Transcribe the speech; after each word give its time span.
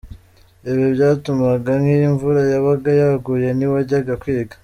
Ibi 0.71 0.85
byatumaga 0.95 1.71
nk’iyo 1.81 2.05
imvura 2.11 2.41
yabaga 2.51 2.89
yaguye 3.01 3.47
ntawajyaga 3.57 4.13
kwiga. 4.21 4.55